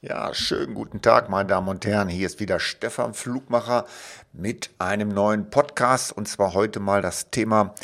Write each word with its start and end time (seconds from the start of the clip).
Ja, 0.00 0.32
schönen 0.32 0.74
guten 0.74 1.02
Tag, 1.02 1.28
meine 1.28 1.48
Damen 1.48 1.66
und 1.66 1.84
Herren. 1.84 2.08
Hier 2.08 2.26
ist 2.26 2.38
wieder 2.38 2.60
Stefan 2.60 3.14
Flugmacher 3.14 3.84
mit 4.32 4.70
einem 4.78 5.08
neuen 5.08 5.50
Podcast 5.50 6.12
und 6.16 6.28
zwar 6.28 6.54
heute 6.54 6.78
mal 6.78 7.02
das 7.02 7.30
Thema. 7.30 7.74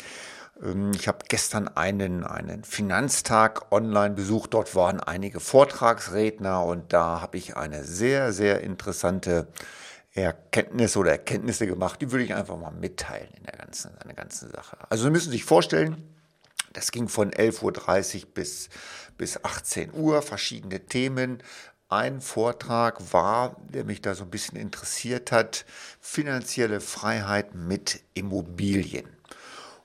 ähm, 0.63 0.91
Ich 0.95 1.09
habe 1.09 1.25
gestern 1.27 1.67
einen, 1.67 2.23
einen 2.23 2.63
Finanztag 2.63 3.69
online 3.69 4.15
besucht. 4.15 4.53
Dort 4.53 4.75
waren 4.75 5.01
einige 5.01 5.41
Vortragsredner 5.41 6.63
und 6.63 6.93
da 6.93 7.19
habe 7.19 7.37
ich 7.37 7.57
eine 7.57 7.83
sehr, 7.83 8.31
sehr 8.31 8.61
interessante 8.61 9.49
Erkenntnis 10.13 10.95
oder 10.95 11.11
Erkenntnisse 11.11 11.67
gemacht. 11.67 12.01
Die 12.01 12.13
würde 12.13 12.23
ich 12.23 12.33
einfach 12.33 12.57
mal 12.57 12.71
mitteilen 12.71 13.27
in 13.37 13.43
der 13.43 13.57
ganzen, 13.57 13.91
in 13.91 14.07
der 14.07 14.15
ganzen 14.15 14.49
Sache. 14.51 14.77
Also 14.89 15.03
Sie 15.03 15.09
müssen 15.09 15.31
sich 15.31 15.43
vorstellen, 15.43 16.01
das 16.71 16.91
ging 16.91 17.09
von 17.09 17.31
11.30 17.31 18.23
Uhr 18.23 18.29
bis, 18.33 18.69
bis 19.17 19.43
18 19.43 19.93
Uhr, 19.93 20.21
verschiedene 20.21 20.79
Themen, 20.85 21.41
ein 21.89 22.21
Vortrag 22.21 23.13
war, 23.13 23.57
der 23.69 23.83
mich 23.85 24.01
da 24.01 24.15
so 24.15 24.23
ein 24.23 24.29
bisschen 24.29 24.57
interessiert 24.57 25.31
hat, 25.31 25.65
finanzielle 25.99 26.81
Freiheit 26.81 27.55
mit 27.55 28.01
Immobilien. 28.13 29.07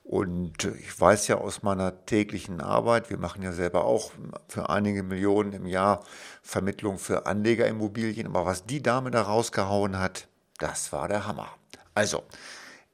Und 0.03 0.65
ich 0.65 0.99
weiß 0.99 1.27
ja 1.27 1.37
aus 1.37 1.63
meiner 1.63 2.05
täglichen 2.05 2.59
Arbeit, 2.59 3.09
wir 3.09 3.17
machen 3.17 3.43
ja 3.43 3.53
selber 3.53 3.85
auch 3.85 4.11
für 4.47 4.69
einige 4.69 5.03
Millionen 5.03 5.53
im 5.53 5.65
Jahr 5.65 6.03
Vermittlung 6.41 6.97
für 6.99 7.27
Anlegerimmobilien, 7.27 8.27
aber 8.27 8.45
was 8.45 8.65
die 8.65 8.81
Dame 8.81 9.11
da 9.11 9.21
rausgehauen 9.21 9.97
hat, 9.97 10.27
das 10.57 10.91
war 10.91 11.07
der 11.07 11.27
Hammer. 11.27 11.49
Also, 11.93 12.23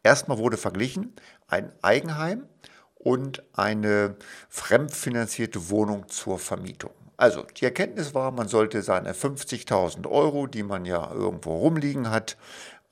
erstmal 0.03 0.37
wurde 0.37 0.57
verglichen 0.57 1.15
ein 1.47 1.71
Eigenheim 1.81 2.45
und 2.93 3.41
eine 3.53 4.15
fremdfinanzierte 4.49 5.69
Wohnung 5.69 6.09
zur 6.09 6.37
Vermietung. 6.39 6.91
Also 7.17 7.41
die 7.57 7.65
Erkenntnis 7.65 8.13
war, 8.13 8.31
man 8.31 8.47
sollte 8.47 8.83
seine 8.83 9.13
50.000 9.13 10.07
Euro, 10.07 10.45
die 10.45 10.61
man 10.61 10.85
ja 10.85 11.11
irgendwo 11.11 11.57
rumliegen 11.57 12.11
hat, 12.11 12.37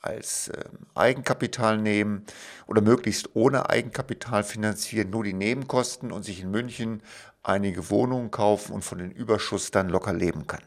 als 0.02 0.50
äh, 0.50 0.66
Eigenkapital 0.96 1.78
nehmen 1.78 2.26
oder 2.68 2.82
möglichst 2.82 3.36
ohne 3.36 3.70
Eigenkapital 3.70 4.44
finanzieren, 4.44 5.12
nur 5.12 5.24
die 5.24 5.34
Nebenkosten 5.34 6.12
und 6.12 6.24
sich 6.24 6.42
in 6.42 6.52
München 6.52 7.02
einige 7.44 7.90
Wohnungen 7.90 8.32
kaufen 8.32 8.74
und 8.74 8.84
von 8.84 8.98
den 8.98 9.12
Überschuss 9.12 9.72
dann 9.72 9.90
locker 9.90 10.14
leben 10.14 10.48
kann. 10.48 10.64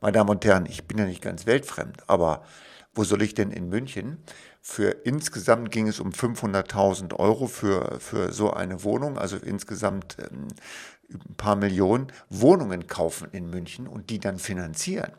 Meine 0.00 0.12
Damen 0.12 0.30
und 0.30 0.44
Herren, 0.44 0.66
ich 0.66 0.84
bin 0.84 0.98
ja 0.98 1.04
nicht 1.04 1.22
ganz 1.22 1.46
weltfremd, 1.46 2.08
aber 2.08 2.44
wo 2.94 3.04
soll 3.04 3.22
ich 3.22 3.34
denn 3.34 3.50
in 3.50 3.68
München? 3.68 4.22
Für 4.64 4.90
insgesamt 4.90 5.72
ging 5.72 5.88
es 5.88 5.98
um 5.98 6.10
500.000 6.10 7.16
Euro 7.16 7.48
für, 7.48 7.98
für 7.98 8.32
so 8.32 8.52
eine 8.52 8.84
Wohnung, 8.84 9.18
also 9.18 9.36
insgesamt 9.36 10.16
ähm, 10.20 10.46
ein 11.10 11.34
paar 11.36 11.56
Millionen 11.56 12.12
Wohnungen 12.30 12.86
kaufen 12.86 13.28
in 13.32 13.50
München 13.50 13.88
und 13.88 14.08
die 14.08 14.20
dann 14.20 14.38
finanzieren. 14.38 15.10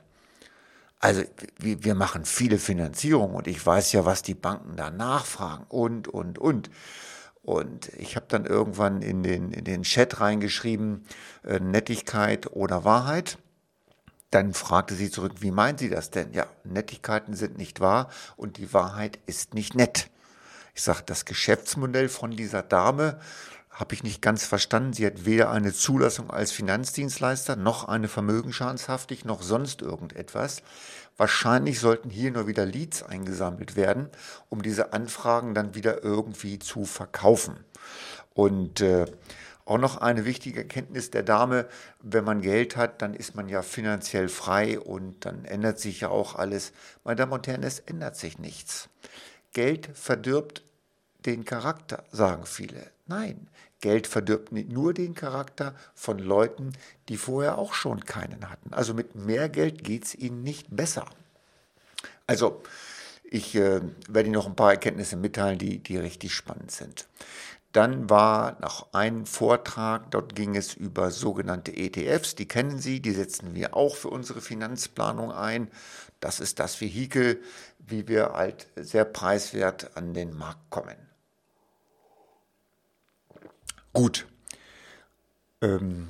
Also 1.00 1.24
wir 1.60 1.94
machen 1.96 2.24
viele 2.24 2.58
Finanzierungen 2.58 3.36
und 3.36 3.48
ich 3.48 3.64
weiß 3.64 3.92
ja, 3.92 4.06
was 4.06 4.22
die 4.22 4.34
Banken 4.34 4.78
da 4.78 4.90
nachfragen 4.90 5.66
und, 5.68 6.08
und, 6.08 6.40
und. 6.40 6.70
Und 7.42 7.90
ich 7.98 8.16
habe 8.16 8.28
dann 8.30 8.46
irgendwann 8.46 9.02
in 9.02 9.22
den, 9.24 9.52
in 9.52 9.66
den 9.66 9.84
Chat 9.84 10.22
reingeschrieben, 10.22 11.06
äh, 11.44 11.60
Nettigkeit 11.60 12.48
oder 12.54 12.86
Wahrheit. 12.86 13.38
Dann 14.34 14.56
fragte 14.56 14.96
sie 14.96 15.12
zurück, 15.12 15.34
wie 15.42 15.52
meinen 15.52 15.78
Sie 15.78 15.92
das 15.92 16.10
denn? 16.10 16.34
Ja, 16.34 16.48
Nettigkeiten 16.64 17.36
sind 17.36 17.60
nicht 17.60 17.82
wahr 17.82 18.10
und 18.36 18.58
die 18.58 18.74
Wahrheit 18.74 19.20
ist 19.28 19.54
nicht 19.54 19.76
nett. 19.76 20.10
Ich 20.74 20.82
sage, 20.82 21.04
das 21.06 21.26
Geschäftsmodell 21.26 22.10
von 22.10 22.32
dieser 22.32 22.64
Dame 22.64 23.20
habe 23.70 23.94
ich 23.94 24.02
nicht 24.02 24.24
ganz 24.24 24.44
verstanden. 24.44 24.94
Sie 24.94 25.06
hat 25.06 25.26
weder 25.26 25.52
eine 25.52 25.72
Zulassung 25.72 26.32
als 26.32 26.52
Finanzdienstleister 26.52 27.56
noch 27.56 27.88
eine 27.88 28.08
Vermögensschadenshaftig 28.08 29.24
noch 29.24 29.44
sonst 29.44 29.84
irgendetwas. 29.84 30.64
Wahrscheinlich 31.16 31.80
sollten 31.80 32.10
hier 32.10 32.32
nur 32.32 32.48
wieder 32.48 32.66
Leads 32.66 33.04
eingesammelt 33.04 33.76
werden, 33.76 34.10
um 34.50 34.64
diese 34.64 34.94
Anfragen 34.94 35.54
dann 35.54 35.76
wieder 35.76 36.04
irgendwie 36.04 36.58
zu 36.58 36.86
verkaufen. 36.86 37.64
Und 38.34 38.82
äh, 38.82 39.06
auch 39.66 39.78
noch 39.78 39.98
eine 39.98 40.26
wichtige 40.26 40.60
Erkenntnis 40.60 41.10
der 41.12 41.24
Dame, 41.24 41.68
wenn 42.02 42.24
man 42.24 42.42
Geld 42.42 42.76
hat, 42.76 43.02
dann 43.02 43.14
ist 43.14 43.36
man 43.36 43.48
ja 43.48 43.62
finanziell 43.62 44.28
frei 44.28 44.80
und 44.80 45.26
dann 45.26 45.46
ändert 45.46 45.80
sich 45.80 46.02
ja 46.02 46.10
auch 46.10 46.36
alles. 46.36 46.74
Meine 47.04 47.16
Damen 47.18 47.32
und 47.32 47.48
Herren, 47.48 47.64
es 47.64 47.80
ändert 47.80 48.16
sich 48.16 48.40
nichts. 48.40 48.90
Geld 49.54 49.90
verdirbt 49.94 50.64
den 51.26 51.46
Charakter, 51.46 52.04
sagen 52.12 52.46
viele. 52.46 52.92
Nein, 53.06 53.48
Geld 53.80 54.08
verdirbt 54.08 54.52
nur 54.52 54.94
den 54.94 55.14
Charakter 55.14 55.76
von 55.94 56.20
Leuten, 56.20 56.74
die 57.10 57.18
vorher 57.18 57.58
auch 57.58 57.74
schon 57.74 58.06
keinen 58.06 58.50
hatten. 58.50 58.74
Also 58.74 58.94
mit 58.94 59.16
mehr 59.16 59.50
Geld 59.50 59.84
geht 59.84 60.06
es 60.06 60.16
ihnen 60.16 60.44
nicht 60.44 60.68
besser. 60.70 61.06
Also 62.28 62.64
ich 63.24 63.56
äh, 63.56 63.82
werde 64.08 64.28
Ihnen 64.28 64.34
noch 64.34 64.46
ein 64.46 64.56
paar 64.56 64.72
Erkenntnisse 64.72 65.18
mitteilen, 65.18 65.58
die, 65.58 65.80
die 65.80 65.98
richtig 65.98 66.34
spannend 66.34 66.72
sind. 66.72 67.08
Dann 67.74 68.08
war 68.08 68.60
noch 68.62 68.94
ein 68.94 69.26
Vortrag, 69.26 70.12
dort 70.12 70.36
ging 70.36 70.56
es 70.56 70.76
über 70.76 71.10
sogenannte 71.10 71.76
ETFs, 71.76 72.36
die 72.36 72.48
kennen 72.48 72.78
Sie, 72.78 73.02
die 73.02 73.12
setzen 73.12 73.56
wir 73.56 73.76
auch 73.76 73.96
für 73.96 74.10
unsere 74.10 74.42
Finanzplanung 74.42 75.32
ein. 75.32 75.72
Das 76.20 76.40
ist 76.40 76.60
das 76.60 76.80
Vehikel, 76.80 77.42
wie 77.80 78.08
wir 78.08 78.34
halt 78.34 78.68
sehr 78.76 79.06
preiswert 79.06 79.98
an 79.98 80.14
den 80.14 80.38
Markt 80.38 80.70
kommen. 80.70 80.96
Gut. 83.92 84.28
Ähm, 85.62 86.10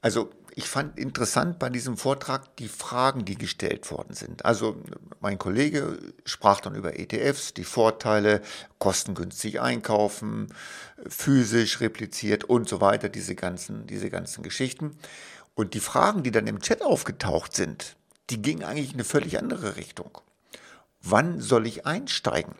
also 0.00 0.30
ich 0.58 0.68
fand 0.68 0.98
interessant 0.98 1.60
bei 1.60 1.70
diesem 1.70 1.96
Vortrag 1.96 2.56
die 2.56 2.66
Fragen, 2.66 3.24
die 3.24 3.38
gestellt 3.38 3.92
worden 3.92 4.14
sind. 4.14 4.44
Also 4.44 4.74
mein 5.20 5.38
Kollege 5.38 6.00
sprach 6.24 6.60
dann 6.60 6.74
über 6.74 6.98
ETFs, 6.98 7.54
die 7.54 7.62
Vorteile, 7.62 8.42
kostengünstig 8.80 9.60
einkaufen, 9.60 10.52
physisch 11.06 11.80
repliziert 11.80 12.42
und 12.42 12.68
so 12.68 12.80
weiter, 12.80 13.08
diese 13.08 13.36
ganzen, 13.36 13.86
diese 13.86 14.10
ganzen 14.10 14.42
Geschichten. 14.42 14.98
Und 15.54 15.74
die 15.74 15.80
Fragen, 15.80 16.24
die 16.24 16.32
dann 16.32 16.48
im 16.48 16.60
Chat 16.60 16.82
aufgetaucht 16.82 17.54
sind, 17.54 17.94
die 18.28 18.42
gingen 18.42 18.64
eigentlich 18.64 18.88
in 18.90 18.94
eine 18.94 19.04
völlig 19.04 19.38
andere 19.38 19.76
Richtung. 19.76 20.18
Wann 21.00 21.40
soll 21.40 21.68
ich 21.68 21.86
einsteigen? 21.86 22.56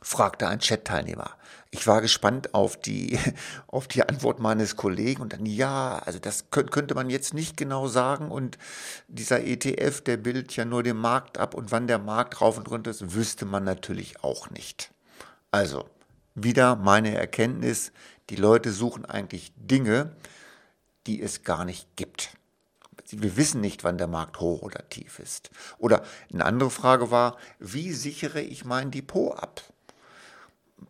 fragte 0.00 0.48
ein 0.48 0.60
Chat-Teilnehmer. 0.60 1.36
Ich 1.70 1.86
war 1.86 2.00
gespannt 2.00 2.54
auf 2.54 2.80
die, 2.80 3.18
auf 3.66 3.88
die 3.88 4.02
Antwort 4.02 4.40
meines 4.40 4.76
Kollegen 4.76 5.20
und 5.20 5.32
dann, 5.34 5.44
ja, 5.44 5.98
also 5.98 6.18
das 6.18 6.50
könnte 6.50 6.94
man 6.94 7.10
jetzt 7.10 7.34
nicht 7.34 7.56
genau 7.56 7.88
sagen 7.88 8.30
und 8.30 8.58
dieser 9.06 9.44
ETF, 9.44 10.00
der 10.00 10.16
bildet 10.16 10.56
ja 10.56 10.64
nur 10.64 10.82
den 10.82 10.96
Markt 10.96 11.36
ab 11.38 11.54
und 11.54 11.70
wann 11.70 11.86
der 11.86 11.98
Markt 11.98 12.40
rauf 12.40 12.56
und 12.56 12.70
runter 12.70 12.90
ist, 12.90 13.14
wüsste 13.14 13.44
man 13.44 13.64
natürlich 13.64 14.24
auch 14.24 14.50
nicht. 14.50 14.92
Also, 15.50 15.88
wieder 16.34 16.76
meine 16.76 17.14
Erkenntnis, 17.14 17.92
die 18.30 18.36
Leute 18.36 18.72
suchen 18.72 19.04
eigentlich 19.04 19.52
Dinge, 19.56 20.14
die 21.06 21.20
es 21.22 21.42
gar 21.42 21.64
nicht 21.64 21.96
gibt. 21.96 22.30
Wir 23.10 23.36
wissen 23.36 23.60
nicht, 23.60 23.84
wann 23.84 23.96
der 23.96 24.06
Markt 24.06 24.40
hoch 24.40 24.60
oder 24.62 24.86
tief 24.88 25.18
ist. 25.18 25.50
Oder 25.78 26.02
eine 26.32 26.44
andere 26.44 26.70
Frage 26.70 27.10
war, 27.10 27.38
wie 27.58 27.92
sichere 27.92 28.42
ich 28.42 28.66
mein 28.66 28.90
Depot 28.90 29.36
ab? 29.36 29.62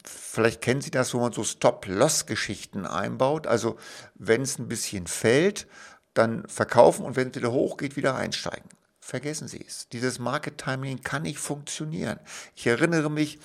Vielleicht 0.04 0.60
kennen 0.60 0.80
Sie 0.80 0.90
das, 0.90 1.14
wo 1.14 1.20
man 1.20 1.32
so 1.32 1.44
Stop-Loss-Geschichten 1.44 2.86
einbaut. 2.86 3.46
Also 3.46 3.76
wenn 4.14 4.42
es 4.42 4.58
ein 4.58 4.68
bisschen 4.68 5.06
fällt, 5.06 5.66
dann 6.14 6.46
verkaufen 6.48 7.04
und 7.04 7.16
wenn 7.16 7.28
es 7.30 7.36
wieder 7.36 7.52
hochgeht, 7.52 7.96
wieder 7.96 8.16
einsteigen. 8.16 8.68
Vergessen 9.00 9.48
Sie 9.48 9.64
es. 9.66 9.88
Dieses 9.88 10.18
Market 10.18 10.58
Timing 10.58 11.02
kann 11.02 11.22
nicht 11.22 11.38
funktionieren. 11.38 12.18
Ich 12.54 12.66
erinnere 12.66 13.10
mich, 13.10 13.38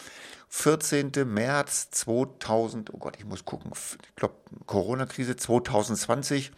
14. 0.50 1.12
März 1.26 1.90
2000, 1.92 2.94
oh 2.94 2.98
Gott, 2.98 3.18
ich 3.18 3.26
muss 3.26 3.44
gucken, 3.44 3.72
ich 3.74 4.16
glaube 4.16 4.36
Corona-Krise 4.68 5.36
2020. 5.36 6.52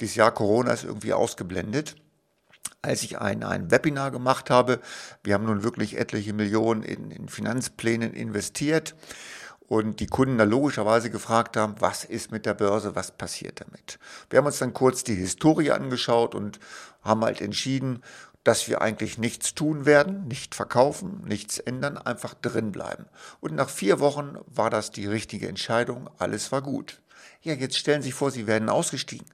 Dieses 0.00 0.14
Jahr 0.14 0.32
Corona 0.32 0.72
ist 0.72 0.84
irgendwie 0.84 1.12
ausgeblendet 1.12 1.96
als 2.84 3.02
ich 3.02 3.18
ein, 3.18 3.42
ein 3.42 3.70
Webinar 3.70 4.10
gemacht 4.10 4.50
habe. 4.50 4.80
Wir 5.22 5.34
haben 5.34 5.46
nun 5.46 5.62
wirklich 5.62 5.98
etliche 5.98 6.32
Millionen 6.32 6.82
in, 6.82 7.10
in 7.10 7.28
Finanzplänen 7.28 8.12
investiert 8.12 8.94
und 9.66 10.00
die 10.00 10.06
Kunden 10.06 10.38
da 10.38 10.44
logischerweise 10.44 11.10
gefragt 11.10 11.56
haben, 11.56 11.76
was 11.78 12.04
ist 12.04 12.30
mit 12.30 12.46
der 12.46 12.54
Börse, 12.54 12.94
was 12.94 13.12
passiert 13.12 13.60
damit. 13.60 13.98
Wir 14.28 14.38
haben 14.38 14.46
uns 14.46 14.58
dann 14.58 14.74
kurz 14.74 15.04
die 15.04 15.14
Historie 15.14 15.70
angeschaut 15.70 16.34
und 16.34 16.60
haben 17.02 17.24
halt 17.24 17.40
entschieden, 17.40 18.02
dass 18.44 18.68
wir 18.68 18.82
eigentlich 18.82 19.16
nichts 19.16 19.54
tun 19.54 19.86
werden, 19.86 20.28
nicht 20.28 20.54
verkaufen, 20.54 21.22
nichts 21.26 21.58
ändern, 21.58 21.96
einfach 21.96 22.34
drin 22.34 22.72
bleiben. 22.72 23.06
Und 23.40 23.54
nach 23.54 23.70
vier 23.70 24.00
Wochen 24.00 24.36
war 24.46 24.68
das 24.68 24.90
die 24.90 25.06
richtige 25.06 25.48
Entscheidung, 25.48 26.10
alles 26.18 26.52
war 26.52 26.60
gut. 26.60 27.00
Ja, 27.40 27.54
jetzt 27.54 27.78
stellen 27.78 28.02
Sie 28.02 28.08
sich 28.08 28.14
vor, 28.14 28.30
Sie 28.30 28.46
werden 28.46 28.68
ausgestiegen 28.68 29.26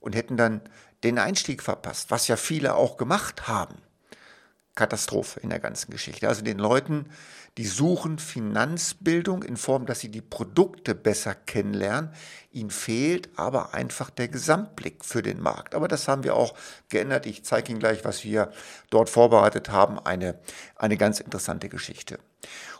und 0.00 0.14
hätten 0.14 0.36
dann 0.36 0.60
den 1.04 1.18
Einstieg 1.18 1.62
verpasst, 1.62 2.10
was 2.10 2.28
ja 2.28 2.36
viele 2.36 2.74
auch 2.74 2.96
gemacht 2.96 3.46
haben. 3.46 3.76
Katastrophe 4.74 5.38
in 5.40 5.50
der 5.50 5.60
ganzen 5.60 5.92
Geschichte. 5.92 6.28
Also 6.28 6.42
den 6.42 6.58
Leuten, 6.58 7.06
die 7.58 7.66
suchen 7.66 8.18
Finanzbildung 8.18 9.44
in 9.44 9.56
Form, 9.56 9.86
dass 9.86 10.00
sie 10.00 10.08
die 10.08 10.20
Produkte 10.20 10.96
besser 10.96 11.34
kennenlernen. 11.34 12.10
Ihnen 12.50 12.70
fehlt 12.70 13.28
aber 13.36 13.72
einfach 13.72 14.10
der 14.10 14.26
Gesamtblick 14.26 15.04
für 15.04 15.22
den 15.22 15.40
Markt. 15.40 15.76
Aber 15.76 15.86
das 15.86 16.08
haben 16.08 16.24
wir 16.24 16.34
auch 16.34 16.54
geändert. 16.88 17.26
Ich 17.26 17.44
zeige 17.44 17.70
Ihnen 17.70 17.78
gleich, 17.78 18.04
was 18.04 18.24
wir 18.24 18.50
dort 18.90 19.08
vorbereitet 19.08 19.70
haben. 19.70 20.00
Eine, 20.00 20.40
eine 20.74 20.96
ganz 20.96 21.20
interessante 21.20 21.68
Geschichte. 21.68 22.18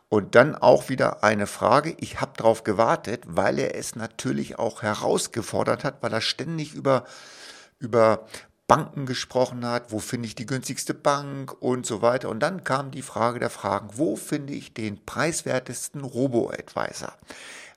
Und 0.08 0.34
dann 0.34 0.56
auch 0.56 0.88
wieder 0.88 1.22
eine 1.22 1.46
Frage. 1.46 1.94
Ich 1.98 2.20
habe 2.20 2.32
darauf 2.36 2.64
gewartet, 2.64 3.22
weil 3.26 3.60
er 3.60 3.76
es 3.76 3.94
natürlich 3.94 4.58
auch 4.58 4.82
herausgefordert 4.82 5.84
hat, 5.84 6.02
weil 6.02 6.12
er 6.12 6.20
ständig 6.20 6.74
über 6.74 7.04
über 7.78 8.26
Banken 8.66 9.04
gesprochen 9.04 9.66
hat, 9.66 9.92
wo 9.92 9.98
finde 9.98 10.26
ich 10.26 10.34
die 10.34 10.46
günstigste 10.46 10.94
Bank 10.94 11.54
und 11.60 11.84
so 11.84 12.00
weiter. 12.00 12.30
Und 12.30 12.40
dann 12.40 12.64
kam 12.64 12.90
die 12.90 13.02
Frage 13.02 13.38
der 13.38 13.50
Fragen, 13.50 13.90
wo 13.94 14.16
finde 14.16 14.54
ich 14.54 14.72
den 14.72 15.04
preiswertesten 15.04 16.02
Robo-Advisor? 16.02 17.12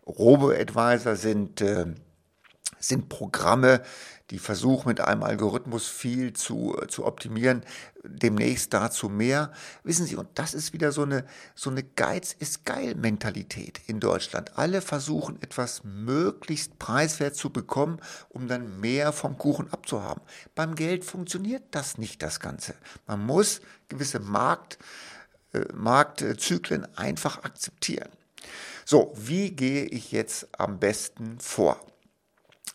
Robo-Advisor 0.05 1.15
sind, 1.17 1.61
äh, 1.61 1.87
sind 2.79 3.09
Programme, 3.09 3.81
die 4.29 4.39
versuchen 4.39 4.89
mit 4.89 4.99
einem 4.99 5.23
Algorithmus 5.23 5.87
viel 5.87 6.33
zu, 6.33 6.75
zu 6.89 7.05
optimieren, 7.05 7.63
demnächst 8.03 8.73
dazu 8.73 9.07
mehr. 9.07 9.53
Wissen 9.83 10.05
Sie, 10.05 10.17
und 10.17 10.27
das 10.35 10.53
ist 10.53 10.73
wieder 10.73 10.91
so 10.91 11.03
eine, 11.03 11.25
so 11.55 11.69
eine 11.69 11.83
Geiz 11.83 12.33
ist 12.33 12.65
geil 12.65 12.95
Mentalität 12.95 13.79
in 13.87 13.99
Deutschland. 13.99 14.57
Alle 14.57 14.81
versuchen 14.81 15.41
etwas 15.41 15.83
möglichst 15.85 16.77
preiswert 16.77 17.35
zu 17.35 17.51
bekommen, 17.51 17.99
um 18.29 18.47
dann 18.47 18.79
mehr 18.81 19.13
vom 19.13 19.37
Kuchen 19.37 19.71
abzuhaben. 19.71 20.21
Beim 20.55 20.75
Geld 20.75 21.05
funktioniert 21.05 21.63
das 21.71 21.97
nicht, 21.97 22.21
das 22.21 22.39
Ganze. 22.39 22.75
Man 23.07 23.25
muss 23.25 23.61
gewisse 23.87 24.19
Markt, 24.19 24.77
äh, 25.53 25.61
Marktzyklen 25.73 26.85
einfach 26.97 27.43
akzeptieren. 27.43 28.09
So, 28.83 29.13
wie 29.15 29.51
gehe 29.51 29.85
ich 29.85 30.11
jetzt 30.11 30.47
am 30.57 30.79
besten 30.79 31.39
vor? 31.39 31.79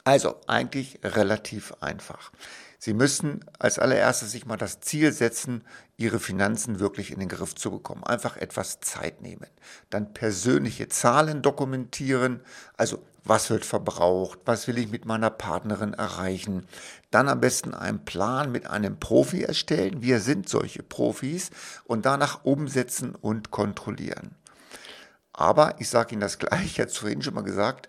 Also 0.04 0.40
eigentlich 0.46 0.98
relativ 1.04 1.74
einfach. 1.80 2.32
Sie 2.78 2.94
müssen 2.94 3.44
als 3.60 3.78
allererstes 3.78 4.32
sich 4.32 4.44
mal 4.44 4.56
das 4.56 4.80
Ziel 4.80 5.12
setzen, 5.12 5.62
Ihre 5.96 6.18
Finanzen 6.18 6.80
wirklich 6.80 7.12
in 7.12 7.20
den 7.20 7.28
Griff 7.28 7.54
zu 7.54 7.70
bekommen. 7.70 8.02
Einfach 8.02 8.36
etwas 8.36 8.80
Zeit 8.80 9.22
nehmen. 9.22 9.46
Dann 9.88 10.12
persönliche 10.12 10.88
Zahlen 10.88 11.42
dokumentieren. 11.42 12.40
Also 12.76 13.04
was 13.24 13.50
wird 13.50 13.64
verbraucht? 13.64 14.40
Was 14.46 14.66
will 14.66 14.78
ich 14.78 14.90
mit 14.90 15.04
meiner 15.04 15.30
Partnerin 15.30 15.94
erreichen? 15.94 16.66
Dann 17.12 17.28
am 17.28 17.38
besten 17.38 17.72
einen 17.72 18.04
Plan 18.04 18.50
mit 18.50 18.66
einem 18.66 18.98
Profi 18.98 19.42
erstellen. 19.42 20.02
Wir 20.02 20.18
sind 20.18 20.48
solche 20.48 20.82
Profis 20.82 21.50
und 21.84 22.04
danach 22.04 22.44
umsetzen 22.44 23.14
und 23.14 23.52
kontrollieren. 23.52 24.34
Aber 25.32 25.76
ich 25.78 25.88
sage 25.88 26.14
Ihnen 26.14 26.20
das 26.20 26.38
gleich, 26.40 26.64
ich 26.64 26.80
hatte 26.80 26.90
es 26.90 26.98
vorhin 26.98 27.22
schon 27.22 27.34
mal 27.34 27.44
gesagt, 27.44 27.88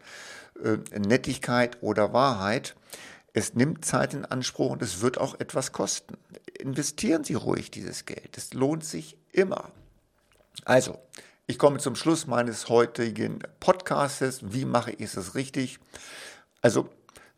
äh, 0.61 0.99
Nettigkeit 0.99 1.77
oder 1.81 2.13
Wahrheit. 2.13 2.75
Es 3.33 3.55
nimmt 3.55 3.83
Zeit 3.83 4.13
in 4.13 4.25
Anspruch 4.25 4.71
und 4.71 4.81
es 4.81 5.01
wird 5.01 5.17
auch 5.17 5.39
etwas 5.39 5.71
kosten. 5.71 6.15
Investieren 6.59 7.23
Sie 7.23 7.33
ruhig 7.33 7.71
dieses 7.71 8.05
Geld. 8.05 8.37
Es 8.37 8.53
lohnt 8.53 8.85
sich 8.85 9.17
immer. 9.31 9.71
Also, 10.65 10.99
ich 11.47 11.57
komme 11.57 11.79
zum 11.79 11.95
Schluss 11.95 12.27
meines 12.27 12.69
heutigen 12.69 13.39
Podcasts. 13.59 14.39
Wie 14.43 14.65
mache 14.65 14.91
ich 14.91 15.15
es 15.15 15.35
richtig? 15.35 15.79
Also, 16.61 16.89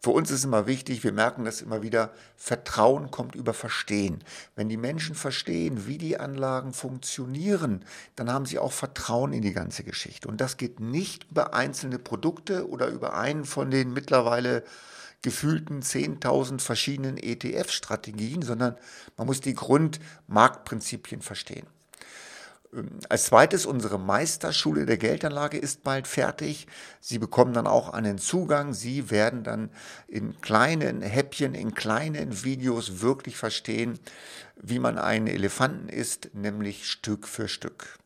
für 0.05 0.11
uns 0.11 0.29
ist 0.29 0.43
immer 0.43 0.67
wichtig, 0.67 1.03
wir 1.03 1.13
merken 1.13 1.45
das 1.45 1.63
immer 1.63 1.81
wieder, 1.81 2.13
Vertrauen 2.37 3.09
kommt 3.09 3.33
über 3.33 3.55
Verstehen. 3.55 4.23
Wenn 4.55 4.69
die 4.69 4.77
Menschen 4.77 5.15
verstehen, 5.15 5.87
wie 5.87 5.97
die 5.97 6.19
Anlagen 6.19 6.73
funktionieren, 6.73 7.83
dann 8.15 8.31
haben 8.31 8.45
sie 8.45 8.59
auch 8.59 8.71
Vertrauen 8.71 9.33
in 9.33 9.41
die 9.41 9.51
ganze 9.51 9.83
Geschichte. 9.83 10.27
Und 10.27 10.41
das 10.41 10.57
geht 10.57 10.79
nicht 10.79 11.25
über 11.31 11.55
einzelne 11.55 11.97
Produkte 11.97 12.69
oder 12.69 12.89
über 12.89 13.17
einen 13.17 13.45
von 13.45 13.71
den 13.71 13.93
mittlerweile 13.93 14.63
gefühlten 15.23 15.81
10.000 15.81 16.59
verschiedenen 16.59 17.17
ETF-Strategien, 17.17 18.43
sondern 18.43 18.77
man 19.17 19.25
muss 19.25 19.41
die 19.41 19.55
Grundmarktprinzipien 19.55 21.23
verstehen. 21.23 21.65
Ähm, 22.75 22.89
als 23.09 23.25
zweites, 23.25 23.65
unsere 23.65 23.99
Meisterschule 23.99 24.85
der 24.85 24.97
Geldanlage 24.97 25.57
ist 25.57 25.83
bald 25.83 26.07
fertig. 26.07 26.67
Sie 26.99 27.19
bekommen 27.19 27.53
dann 27.53 27.67
auch 27.67 27.89
einen 27.89 28.17
Zugang. 28.17 28.73
Sie 28.73 29.09
werden 29.09 29.43
dann 29.43 29.69
in 30.07 30.39
kleinen 30.41 31.01
Häppchen, 31.01 31.55
in 31.55 31.73
kleinen 31.73 32.43
Videos 32.43 33.01
wirklich 33.01 33.37
verstehen, 33.37 33.99
wie 34.61 34.79
man 34.79 34.97
einen 34.97 35.27
Elefanten 35.27 35.89
isst, 35.89 36.29
nämlich 36.33 36.89
Stück 36.89 37.27
für 37.27 37.47
Stück. 37.47 37.97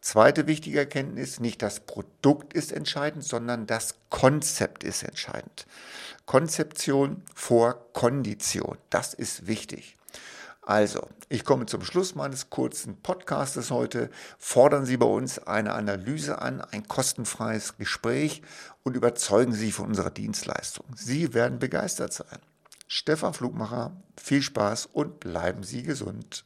Zweite 0.00 0.48
wichtige 0.48 0.80
Erkenntnis, 0.80 1.38
nicht 1.38 1.62
das 1.62 1.78
Produkt 1.78 2.54
ist 2.54 2.72
entscheidend, 2.72 3.22
sondern 3.22 3.66
das 3.66 3.94
Konzept 4.10 4.82
ist 4.82 5.04
entscheidend. 5.04 5.64
Konzeption 6.26 7.22
vor 7.34 7.92
Kondition, 7.92 8.78
das 8.90 9.14
ist 9.14 9.46
wichtig. 9.46 9.96
Also, 10.64 11.08
ich 11.28 11.44
komme 11.44 11.66
zum 11.66 11.82
Schluss 11.82 12.14
meines 12.14 12.48
kurzen 12.48 12.96
Podcastes 13.02 13.72
heute. 13.72 14.10
Fordern 14.38 14.86
Sie 14.86 14.96
bei 14.96 15.06
uns 15.06 15.40
eine 15.40 15.72
Analyse 15.72 16.40
an, 16.40 16.60
ein 16.60 16.86
kostenfreies 16.86 17.78
Gespräch 17.78 18.42
und 18.84 18.96
überzeugen 18.96 19.52
Sie 19.54 19.72
von 19.72 19.86
unserer 19.86 20.10
Dienstleistung. 20.10 20.86
Sie 20.94 21.34
werden 21.34 21.58
begeistert 21.58 22.12
sein. 22.12 22.38
Stefan 22.86 23.34
Flugmacher, 23.34 23.96
viel 24.16 24.40
Spaß 24.40 24.86
und 24.92 25.18
bleiben 25.18 25.64
Sie 25.64 25.82
gesund. 25.82 26.44